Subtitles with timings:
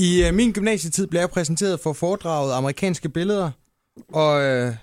[0.00, 3.50] I øh, min gymnasietid blev jeg præsenteret for foredraget Amerikanske Billeder,
[4.08, 4.74] og øh,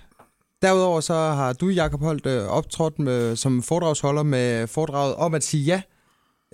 [0.62, 5.44] derudover så har du, Jakob Holt, øh, optrådt med, som foredragsholder med foredraget om at
[5.44, 5.82] sige ja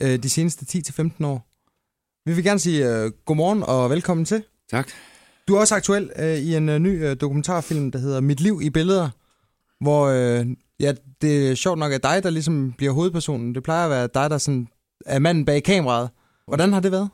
[0.02, 1.46] øh, de seneste 10-15 år.
[2.28, 4.42] Vi vil gerne sige øh, godmorgen og velkommen til.
[4.70, 4.88] Tak.
[5.48, 8.60] Du er også aktuel øh, i en øh, ny øh, dokumentarfilm, der hedder Mit liv
[8.62, 9.08] i billeder,
[9.80, 10.46] hvor øh,
[10.80, 13.54] ja, det er sjovt nok at dig, der ligesom bliver hovedpersonen.
[13.54, 14.68] Det plejer at være dig, der sådan
[15.06, 16.10] er manden bag kameraet.
[16.46, 17.08] Hvordan har det været?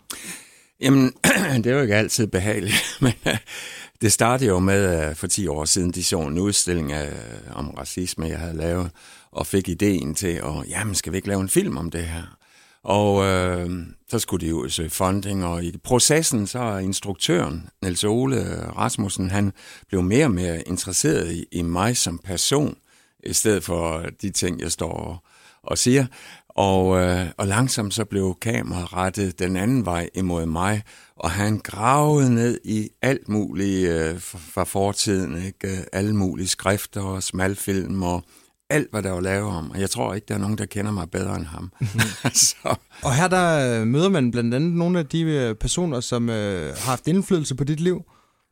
[0.81, 1.13] Jamen,
[1.65, 3.37] det er jo ikke altid behageligt, men øh,
[4.01, 7.57] det startede jo med øh, for 10 år siden, de så en udstilling af, øh,
[7.57, 8.91] om racisme, jeg havde lavet,
[9.33, 12.37] og fik ideen til, at jamen, skal vi ikke lave en film om det her?
[12.83, 13.71] Og øh,
[14.09, 19.31] så skulle de jo søge funding, og i processen så er instruktøren, Niels Ole Rasmussen,
[19.31, 19.53] han
[19.89, 22.77] blev mere og mere interesseret i, i mig som person,
[23.25, 25.25] i stedet for de ting, jeg står og,
[25.63, 26.07] og siger.
[26.57, 30.83] Og, øh, og langsomt så blev kameraet rettet den anden vej imod mig,
[31.17, 35.85] og han gravede ned i alt muligt øh, fra fortiden, ikke?
[35.93, 38.25] alle mulige skrifter og smalfilm og
[38.71, 39.71] alt, hvad der var lavet om.
[39.71, 41.73] Og jeg tror ikke, der er nogen, der kender mig bedre end ham.
[42.35, 42.75] så.
[43.03, 46.69] Og her der øh, møder man blandt andet nogle af de øh, personer, som øh,
[46.77, 48.03] har haft indflydelse på dit liv.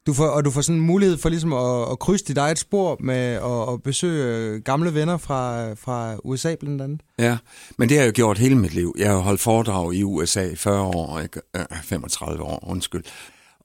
[0.08, 2.58] Du får, og du får sådan en mulighed for ligesom at, at krydse dit eget
[2.58, 7.00] spor med at, at besøge øh, gamle venner fra, fra USA blandt andet.
[7.18, 7.38] Ja,
[7.78, 8.94] men det har jeg jo gjort hele mit liv.
[8.98, 11.40] Jeg har holdt foredrag i USA i 40 år, ikke?
[11.84, 13.04] 35 år, undskyld.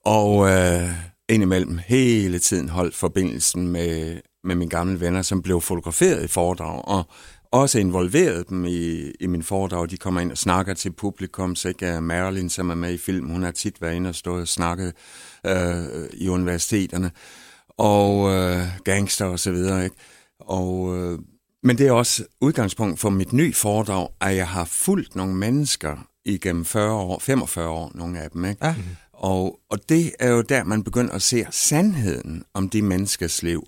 [0.05, 0.89] Og øh,
[1.29, 6.87] indimellem hele tiden holdt forbindelsen med, med mine gamle venner, som blev fotograferet i foredrag,
[6.87, 7.03] og
[7.53, 9.89] også involveret dem i, i min foredrag.
[9.89, 13.29] De kommer ind og snakker til publikum, så ikke Marilyn, som er med i film,
[13.29, 14.93] hun har tit været inde og stået og snakket
[15.45, 17.11] øh, i universiteterne,
[17.77, 19.95] og øh, gangster og så videre, ikke?
[20.39, 21.19] Og, øh,
[21.63, 26.07] men det er også udgangspunkt for mit nye foredrag, at jeg har fulgt nogle mennesker
[26.25, 28.65] igennem 40 år, 45 år, nogle af dem, ikke?
[28.65, 28.75] Ja.
[29.13, 33.67] Og, og det er jo der, man begynder at se sandheden om de menneskers liv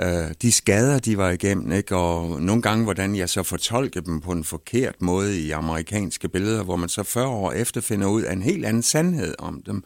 [0.00, 1.96] øh, de skader, de var igennem, ikke?
[1.96, 6.62] og nogle gange, hvordan jeg så fortolkede dem på en forkert måde i amerikanske billeder,
[6.62, 9.84] hvor man så 40 år efter finder ud af en helt anden sandhed om dem.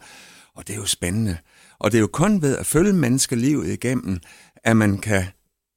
[0.55, 1.37] Og det er jo spændende.
[1.79, 4.19] Og det er jo kun ved at følge menneskelivet igennem,
[4.63, 5.23] at man kan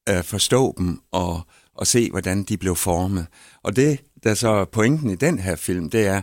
[0.09, 1.41] øh, forstå dem og,
[1.75, 3.27] og se, hvordan de blev formet.
[3.63, 6.21] Og det, der så er pointen i den her film, det er,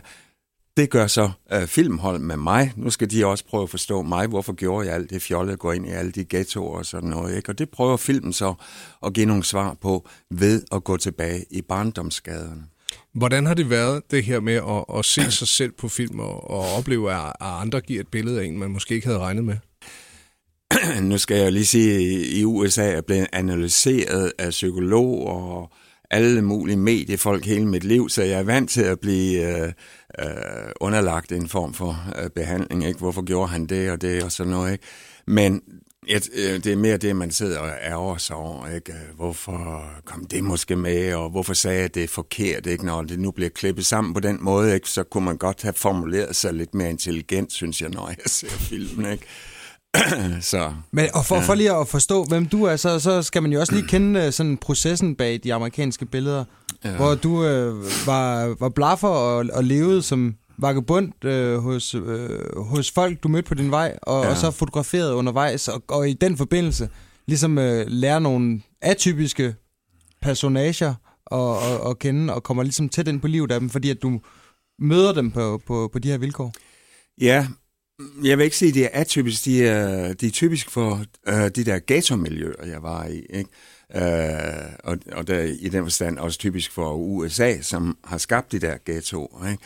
[0.80, 2.72] det gør så uh, filmhold med mig.
[2.76, 4.26] Nu skal de også prøve at forstå mig.
[4.26, 7.36] Hvorfor gjorde jeg alt det fjollet, gå ind i alle de ghettoer og sådan noget.
[7.36, 7.48] Ikke?
[7.48, 8.54] Og det prøver filmen så
[9.06, 12.62] at give nogle svar på ved at gå tilbage i barndomsskaderne.
[13.14, 16.50] Hvordan har det været, det her med at, at se sig selv på film og,
[16.50, 19.56] og opleve, at andre giver et billede af en, man måske ikke havde regnet med?
[21.10, 25.72] nu skal jeg lige sige, at i USA er blevet analyseret af psykologer og
[26.10, 29.72] alle mulige mediefolk hele mit liv, så jeg er vant til at blive øh,
[30.20, 32.86] øh, underlagt en form for øh, behandling.
[32.86, 32.98] Ikke?
[32.98, 34.72] Hvorfor gjorde han det og det og sådan noget?
[34.72, 34.84] Ikke?
[35.26, 35.62] Men
[36.06, 38.68] et, øh, det er mere det, man sidder og ærger sig over.
[38.74, 38.92] Ikke?
[39.16, 42.66] Hvorfor kom det måske med, og hvorfor sagde jeg det forkert?
[42.66, 42.86] Ikke?
[42.86, 44.88] Når det nu bliver klippet sammen på den måde, ikke?
[44.88, 48.48] så kunne man godt have formuleret sig lidt mere intelligent, synes jeg, når jeg ser
[48.48, 49.12] filmen.
[49.12, 49.24] Ikke?
[50.40, 51.42] så, Men og for, ja.
[51.42, 54.20] for lige at forstå, hvem du er, så, så skal man jo også lige kende
[54.20, 56.44] øh, sådan processen bag de amerikanske billeder,
[56.84, 56.96] ja.
[56.96, 62.90] hvor du øh, var, var blaffer og, og levede som vagabund øh, hos, øh, hos
[62.90, 64.30] folk, du mødte på din vej, og, ja.
[64.30, 66.88] og så fotograferet undervejs, og, og i den forbindelse
[67.26, 69.54] ligesom øh, lære nogle atypiske
[70.22, 70.94] personager
[71.26, 74.02] og, og, og kende, og kommer ligesom tæt ind på livet af dem, fordi at
[74.02, 74.20] du
[74.78, 76.52] møder dem på, på, på de her vilkår.
[77.20, 77.46] Ja,
[78.24, 79.44] jeg vil ikke sige, at det er atypisk.
[79.44, 83.26] De er, de er typisk for uh, de der ghetto-miljøer, jeg var i.
[83.30, 83.50] Ikke?
[83.94, 88.58] Uh, og, og der, i den forstand også typisk for USA, som har skabt de
[88.58, 89.50] der ghettoer.
[89.50, 89.62] Ikke?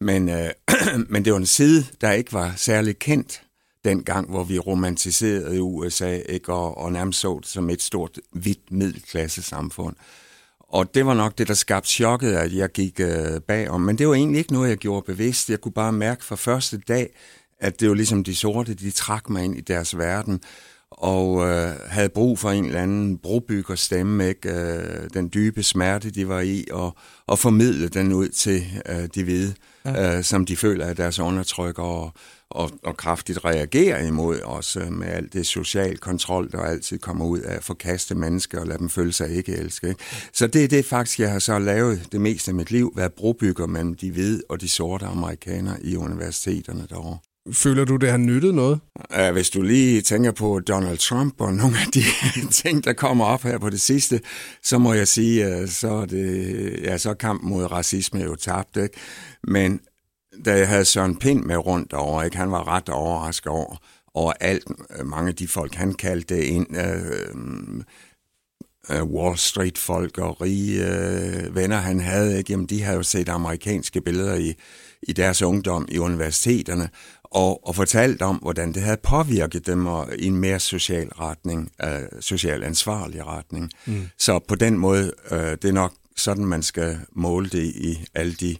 [0.00, 3.42] Men, uh, men det var en side, der ikke var særlig kendt
[3.84, 6.52] dengang, hvor vi romantiserede USA ikke?
[6.52, 9.96] Og, og nærmest så det som et stort, hvidt middelklasse samfund.
[10.68, 13.80] Og det var nok det, der skabte chokket, at jeg gik uh, bagom.
[13.80, 15.50] Men det var egentlig ikke noget, jeg gjorde bevidst.
[15.50, 17.10] Jeg kunne bare mærke fra første dag,
[17.60, 20.40] at det var ligesom de sorte, de trak mig ind i deres verden,
[20.90, 24.50] og øh, havde brug for en eller anden brobygger stemme, ikke?
[24.50, 29.24] Øh, den dybe smerte, de var i, og, og formidle den ud til øh, de
[29.24, 29.54] hvide,
[29.84, 30.16] ja.
[30.16, 32.12] øh, som de føler, at deres undertrykker og,
[32.50, 37.40] og, og kraftigt reagerer imod, også med alt det social kontrol, der altid kommer ud
[37.40, 39.88] af at forkaste mennesker og lade dem føle sig ikke elske.
[39.88, 40.00] Ikke?
[40.32, 43.12] Så det er det faktisk, jeg har så lavet det meste af mit liv, været
[43.12, 47.18] brobygger mellem de hvide og de sorte amerikanere i universiteterne derovre.
[47.52, 48.80] Føler du, det har nyttet noget?
[49.32, 52.02] Hvis du lige tænker på Donald Trump og nogle af de
[52.62, 54.20] ting, der kommer op her på det sidste,
[54.62, 58.76] så må jeg sige, så er, det, ja, så er kampen mod racisme jo tabt.
[58.76, 58.94] Ikke?
[59.42, 59.80] Men
[60.44, 63.76] da jeg havde Søren Pind med rundt over, ikke, han var ret overrasket over,
[64.14, 64.64] over alt.
[65.04, 67.84] Mange af de folk, han kaldte ind, øh,
[68.90, 73.28] øh, Wall Street-folk og rige øh, venner, han havde, ikke, jamen, de havde jo set
[73.28, 74.54] amerikanske billeder i,
[75.02, 76.88] i deres ungdom i universiteterne,
[77.30, 81.72] og, og fortalt om, hvordan det havde påvirket dem og, i en mere social retning,
[81.84, 83.70] øh, social ansvarlig retning.
[83.86, 84.08] Mm.
[84.18, 88.34] Så på den måde, øh, det er nok sådan, man skal måle det i alle
[88.34, 88.56] de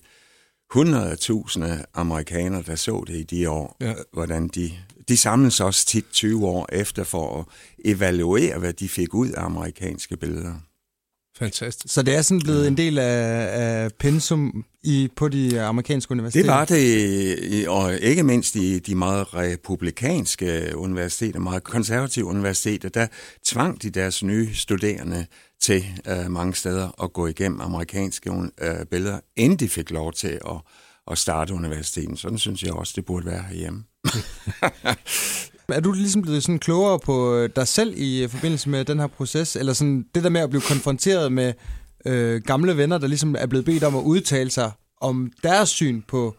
[0.74, 3.94] 100.000 amerikanere, der så det i de år, ja.
[4.12, 4.72] hvordan de,
[5.08, 7.44] de samles også tit 20 år efter for at
[7.84, 10.54] evaluere, hvad de fik ud af amerikanske billeder.
[11.38, 11.94] Fantastisk.
[11.94, 16.46] Så det er sådan blevet en del af, af pensum i, på de amerikanske universiteter?
[16.46, 23.06] Det var det, og ikke mindst i de meget republikanske universiteter, meget konservative universiteter, der
[23.44, 25.26] tvang de deres nye studerende
[25.60, 28.46] til uh, mange steder at gå igennem amerikanske uh,
[28.90, 30.60] billeder, inden de fik lov til at,
[31.10, 32.16] at starte universiteten.
[32.16, 33.84] Sådan synes jeg også, det burde være herhjemme.
[35.68, 38.98] Er du ligesom blevet sådan klogere på øh, dig selv i øh, forbindelse med den
[39.00, 39.56] her proces?
[39.56, 41.52] Eller sådan det der med at blive konfronteret med
[42.06, 44.70] øh, gamle venner, der ligesom er blevet bedt om at udtale sig
[45.00, 46.36] om deres syn på,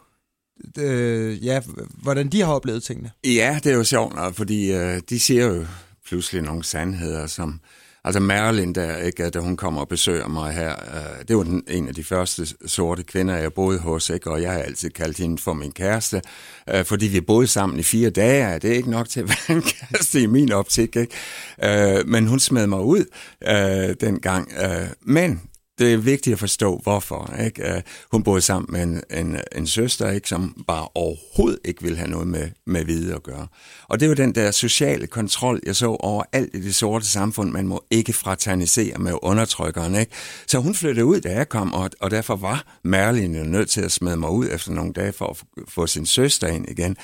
[0.77, 1.62] øh, ja,
[2.01, 3.12] hvordan de har oplevet tingene?
[3.24, 5.65] Ja, det er jo sjovt, fordi øh, de siger jo
[6.07, 7.59] pludselig nogle sandheder, som
[8.07, 11.63] Altså Marilyn, der, ikke, da hun kommer og besøger mig her, øh, det var den,
[11.68, 15.18] en af de første sorte kvinder, jeg boede hos, ikke, og jeg har altid kaldt
[15.18, 16.21] hende for min kæreste,
[16.69, 18.59] øh, fordi vi boede sammen i fire dage.
[18.59, 20.95] Det er ikke nok til at være en kæreste i min optik.
[20.95, 21.15] Ikke?
[21.63, 23.06] Øh, men hun smed mig ud
[23.48, 24.51] øh, dengang.
[24.63, 25.42] Øh, men
[25.79, 27.33] det er vigtigt at forstå, hvorfor.
[27.45, 27.74] Ikke?
[27.75, 27.81] Uh,
[28.12, 32.09] hun boede sammen med en, en, en søster, ikke, som bare overhovedet ikke ville have
[32.09, 33.47] noget med, med hvide at gøre.
[33.88, 37.51] Og det var den der sociale kontrol, jeg så over alt i det sorte samfund.
[37.51, 39.95] Man må ikke fraternisere med undertrykkeren.
[39.95, 40.12] Ikke?
[40.47, 43.91] Så hun flyttede ud, da jeg kom, og, og derfor var Merlin nødt til at
[43.91, 45.38] smide mig ud efter nogle dage for at
[45.68, 46.97] få sin søster ind igen.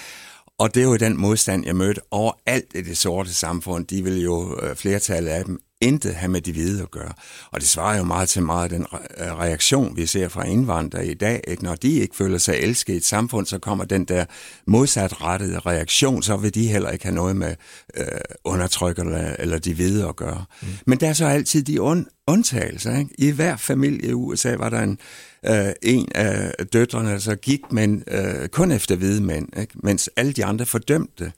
[0.59, 3.87] Og det er jo den modstand, jeg mødte over alt i det sorte samfund.
[3.87, 7.13] De vil jo, øh, flertallet af dem, intet have med de hvide at gøre.
[7.51, 8.85] Og det svarer jo meget til meget den
[9.17, 11.41] øh, reaktion, vi ser fra indvandrere i dag.
[11.47, 11.63] Ikke?
[11.63, 14.25] Når de ikke føler sig elsket i et samfund, så kommer den der
[14.67, 17.55] modsatrettede reaktion, så vil de heller ikke have noget med
[17.97, 18.05] øh,
[18.43, 20.45] undertrykkerne eller de hvide at gøre.
[20.61, 20.67] Mm.
[20.85, 22.97] Men der er så altid de und- undtagelser.
[22.97, 23.11] Ikke?
[23.17, 24.97] I hver familie i USA var der en,
[25.45, 29.73] øh, en af døtrene, der så gik men, øh, kun efter hvide mænd, ikke?
[29.83, 31.31] mens alle de andre fordømte.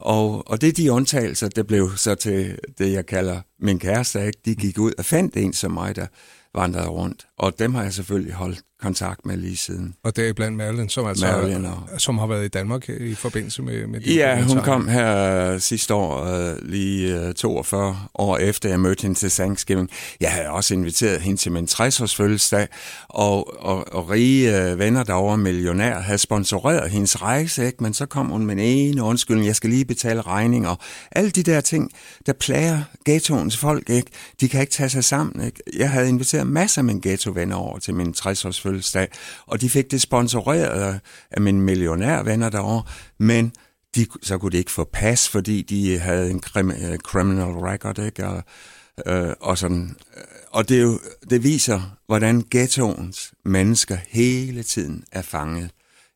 [0.00, 4.26] Og, og det er de undtagelser, der blev så til det, jeg kalder min kæreste.
[4.26, 4.38] Ikke?
[4.44, 6.06] De gik ud og fandt en som mig, der
[6.54, 7.26] vandrede rundt.
[7.38, 9.94] Og dem har jeg selvfølgelig holdt kontakt med lige siden.
[10.02, 11.88] Og det er blandt Marilyn, som, altså, Marilyn og...
[11.98, 16.22] som har været i Danmark i forbindelse med, med Ja, hun kom her sidste år,
[16.22, 19.90] uh, lige uh, 42 år efter jeg mødte hende til Thanksgiving.
[20.20, 22.68] Jeg havde også inviteret hende til min 60-års fødselsdag,
[23.08, 27.82] og, og, og rige uh, venner derovre, millionær, havde sponsoreret hendes rejse, ikke?
[27.82, 30.76] men så kom hun med en ene undskyldning, jeg skal lige betale regninger.
[31.10, 31.90] Alle de der ting,
[32.26, 34.10] der plager ghettoens folk, ikke?
[34.40, 35.46] de kan ikke tage sig sammen.
[35.46, 35.62] Ikke?
[35.76, 39.08] Jeg havde inviteret masser af mine ghetto-venner over til min 60-års fødselsdag,
[39.46, 42.82] og de fik det sponsoreret af mine millionærvenner derovre,
[43.18, 43.52] men
[43.96, 47.52] de, så kunne de ikke få pas, fordi de havde en krim, uh, øh, criminal
[47.52, 48.26] record, ikke?
[48.26, 48.42] Og,
[49.10, 49.96] uh, og sådan.
[50.16, 55.70] Øh, og det, jo, det viser, hvordan ghettoens mennesker hele tiden er fanget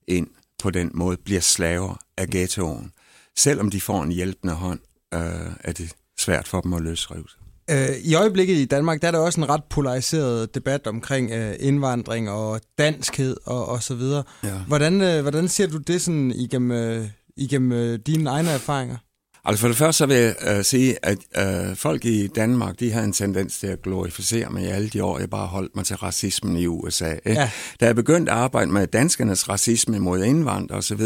[0.08, 0.26] ind
[0.62, 2.93] på den måde, bliver slaver af ghettoen.
[3.38, 4.81] Selvom de får en hjælpende hånd,
[5.14, 5.21] uh,
[5.61, 7.39] er det svært for dem at løsrive sig.
[7.70, 11.54] Øh, I øjeblikket i Danmark, der er der også en ret polariseret debat omkring øh,
[11.60, 14.22] indvandring og danskhed og, og så videre.
[14.44, 14.58] Ja.
[14.66, 18.96] Hvordan, øh, hvordan ser du det sådan igennem, øh, igennem øh, dine egne erfaringer?
[19.44, 22.92] Altså for det første så vil jeg uh, sige, at uh, folk i Danmark, de
[22.92, 25.85] har en tendens til at glorificere mig i alle de år, jeg bare holdt mig
[25.85, 27.12] til racismen i USA.
[27.12, 27.40] Ikke?
[27.40, 27.50] Ja.
[27.80, 31.00] Da jeg begyndte at arbejde med danskernes racisme mod indvandrere osv.,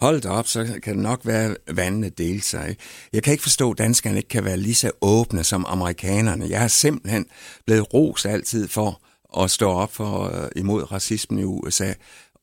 [0.00, 2.76] holdt op, så kan det nok være vandene dele sig.
[3.12, 6.46] Jeg kan ikke forstå, at danskerne ikke kan være lige så åbne som amerikanerne.
[6.48, 7.26] Jeg har simpelthen
[7.66, 9.00] blevet ros altid for
[9.42, 11.92] at stå op for uh, imod racismen i USA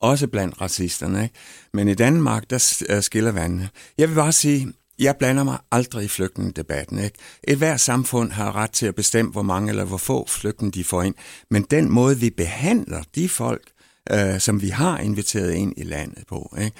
[0.01, 1.24] også blandt racisterne.
[1.24, 1.36] Ikke?
[1.74, 3.69] Men i Danmark, der skiller vandene.
[3.98, 7.00] Jeg vil bare sige, jeg blander mig aldrig i flygtningedebatten.
[7.00, 7.17] Ikke?
[7.43, 10.84] Et hver samfund har ret til at bestemme, hvor mange eller hvor få flygtninge de
[10.84, 11.15] får ind.
[11.50, 13.72] Men den måde, vi behandler de folk,
[14.12, 16.77] øh, som vi har inviteret ind i landet på, ikke?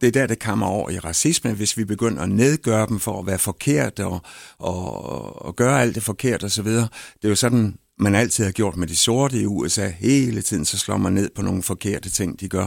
[0.00, 3.20] det er der, det kommer over i racisme, hvis vi begynder at nedgøre dem for
[3.20, 4.20] at være forkert og,
[4.58, 6.66] og, og gøre alt det forkert osv.
[6.66, 6.88] Det
[7.24, 9.88] er jo sådan, man altid har gjort med de sorte i USA.
[9.88, 12.66] Hele tiden så slår man ned på nogle forkerte ting, de gør.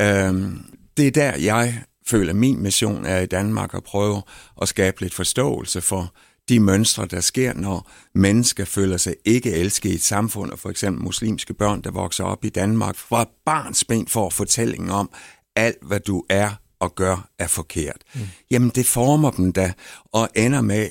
[0.00, 0.58] Øhm,
[0.96, 4.22] det er der, jeg føler, min mission er i Danmark at prøve
[4.62, 6.14] at skabe lidt forståelse for
[6.48, 10.70] de mønstre, der sker, når mennesker føler sig ikke elsket i et samfund, og for
[10.70, 15.10] eksempel muslimske børn, der vokser op i Danmark, fra barns ben får fortællingen om,
[15.56, 18.02] alt hvad du er og gør er forkert.
[18.14, 18.20] Mm.
[18.50, 19.72] Jamen det former dem da,
[20.12, 20.90] og ender med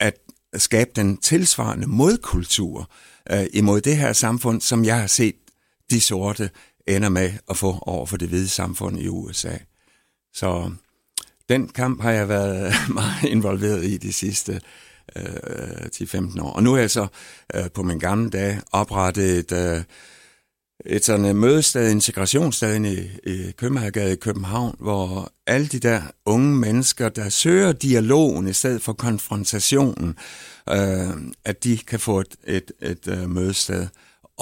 [0.00, 0.14] at
[0.56, 2.90] skabe den tilsvarende modkultur
[3.32, 5.34] øh, imod det her samfund, som jeg har set
[5.90, 6.50] de sorte
[6.86, 9.56] ender med at få over for det hvide samfund i USA.
[10.34, 10.72] Så
[11.48, 14.60] den kamp har jeg været meget involveret i de sidste
[15.16, 16.52] øh, 10-15 år.
[16.52, 17.06] Og nu er jeg så
[17.54, 19.82] øh, på min gamle dag oprettet et, øh,
[20.86, 26.56] et sådan øh, mødested, integrationssted i, i Købmagergade i København, hvor alle de der unge
[26.56, 30.16] mennesker, der søger dialogen i stedet for konfrontationen,
[30.70, 31.10] øh,
[31.44, 33.86] at de kan få et, et, et, et mødested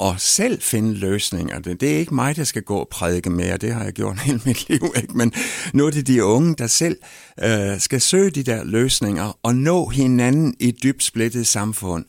[0.01, 1.59] og selv finde løsninger.
[1.59, 4.19] Det, det er ikke mig, der skal gå og prædike mere, det har jeg gjort
[4.25, 5.17] hele mit liv, ikke?
[5.17, 5.33] men
[5.73, 6.97] nu er det de unge, der selv
[7.43, 12.05] øh, skal søge de der løsninger og nå hinanden i et dybt splittet samfund.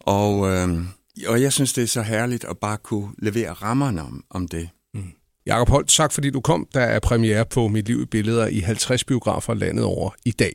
[0.00, 0.78] Og, øh,
[1.26, 4.68] og jeg synes, det er så herligt at bare kunne levere rammerne om, om det.
[4.94, 5.02] Mm.
[5.46, 6.68] Jakob Holt, tak fordi du kom.
[6.74, 10.52] Der er premiere på Mit Liv i Billeder i 50 biografer landet over i dag.